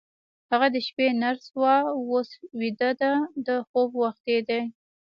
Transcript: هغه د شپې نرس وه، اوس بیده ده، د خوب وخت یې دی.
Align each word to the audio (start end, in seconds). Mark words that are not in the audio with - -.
هغه 0.51 0.67
د 0.75 0.77
شپې 0.87 1.07
نرس 1.21 1.45
وه، 1.59 1.75
اوس 1.95 2.29
بیده 2.59 2.91
ده، 3.01 3.13
د 3.47 3.47
خوب 3.67 3.89
وخت 4.03 4.23
یې 4.33 4.39
دی. 4.49 4.61